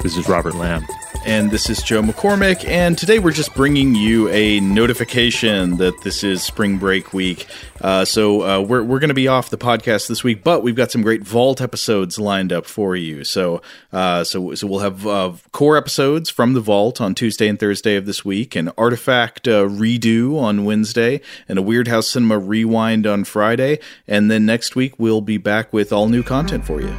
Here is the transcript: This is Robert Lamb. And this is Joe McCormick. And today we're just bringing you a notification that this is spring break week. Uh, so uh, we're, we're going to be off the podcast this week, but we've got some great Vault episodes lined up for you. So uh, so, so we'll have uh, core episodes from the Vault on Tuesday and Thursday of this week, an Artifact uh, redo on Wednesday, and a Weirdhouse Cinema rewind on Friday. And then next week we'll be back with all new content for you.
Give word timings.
This 0.00 0.16
is 0.16 0.28
Robert 0.28 0.54
Lamb. 0.54 0.86
And 1.26 1.50
this 1.50 1.68
is 1.68 1.82
Joe 1.82 2.02
McCormick. 2.02 2.64
And 2.64 2.96
today 2.96 3.18
we're 3.18 3.32
just 3.32 3.52
bringing 3.54 3.96
you 3.96 4.28
a 4.28 4.60
notification 4.60 5.76
that 5.78 6.00
this 6.02 6.22
is 6.22 6.42
spring 6.42 6.78
break 6.78 7.12
week. 7.12 7.46
Uh, 7.80 8.04
so 8.04 8.42
uh, 8.42 8.60
we're, 8.60 8.84
we're 8.84 9.00
going 9.00 9.08
to 9.08 9.14
be 9.14 9.26
off 9.26 9.50
the 9.50 9.58
podcast 9.58 10.06
this 10.06 10.22
week, 10.22 10.44
but 10.44 10.62
we've 10.62 10.76
got 10.76 10.92
some 10.92 11.02
great 11.02 11.24
Vault 11.24 11.60
episodes 11.60 12.18
lined 12.18 12.52
up 12.52 12.64
for 12.64 12.94
you. 12.94 13.24
So 13.24 13.60
uh, 13.92 14.22
so, 14.22 14.54
so 14.54 14.66
we'll 14.68 14.78
have 14.78 15.06
uh, 15.06 15.32
core 15.50 15.76
episodes 15.76 16.30
from 16.30 16.54
the 16.54 16.60
Vault 16.60 17.00
on 17.00 17.14
Tuesday 17.14 17.48
and 17.48 17.58
Thursday 17.58 17.96
of 17.96 18.06
this 18.06 18.24
week, 18.24 18.54
an 18.54 18.70
Artifact 18.78 19.48
uh, 19.48 19.64
redo 19.64 20.38
on 20.38 20.64
Wednesday, 20.64 21.20
and 21.48 21.58
a 21.58 21.62
Weirdhouse 21.62 22.04
Cinema 22.04 22.38
rewind 22.38 23.06
on 23.06 23.24
Friday. 23.24 23.80
And 24.06 24.30
then 24.30 24.46
next 24.46 24.76
week 24.76 24.98
we'll 24.98 25.20
be 25.20 25.38
back 25.38 25.72
with 25.72 25.92
all 25.92 26.08
new 26.08 26.22
content 26.22 26.64
for 26.64 26.80
you. 26.80 26.96